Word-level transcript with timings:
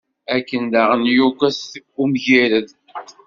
Akken 0.35 0.63
daɣen 0.73 1.03
yuget 1.15 1.63
umgired. 2.01 2.69